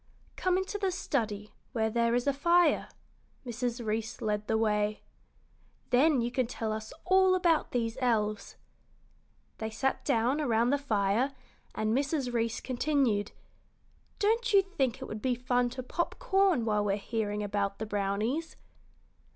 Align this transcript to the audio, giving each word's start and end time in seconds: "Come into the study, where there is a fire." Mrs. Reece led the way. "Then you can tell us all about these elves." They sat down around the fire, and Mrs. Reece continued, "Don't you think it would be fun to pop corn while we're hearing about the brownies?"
"Come 0.35 0.57
into 0.57 0.79
the 0.79 0.89
study, 0.89 1.53
where 1.73 1.91
there 1.91 2.15
is 2.15 2.25
a 2.25 2.33
fire." 2.33 2.89
Mrs. 3.45 3.85
Reece 3.85 4.19
led 4.19 4.47
the 4.47 4.57
way. 4.57 5.03
"Then 5.91 6.21
you 6.21 6.31
can 6.31 6.47
tell 6.47 6.73
us 6.73 6.91
all 7.05 7.35
about 7.35 7.69
these 7.69 7.99
elves." 8.01 8.55
They 9.59 9.69
sat 9.69 10.03
down 10.03 10.41
around 10.41 10.71
the 10.71 10.79
fire, 10.79 11.33
and 11.75 11.95
Mrs. 11.95 12.33
Reece 12.33 12.61
continued, 12.61 13.31
"Don't 14.17 14.51
you 14.53 14.63
think 14.63 15.03
it 15.03 15.05
would 15.05 15.21
be 15.21 15.35
fun 15.35 15.69
to 15.69 15.83
pop 15.83 16.17
corn 16.17 16.65
while 16.65 16.83
we're 16.83 16.95
hearing 16.97 17.43
about 17.43 17.77
the 17.77 17.85
brownies?" 17.85 18.55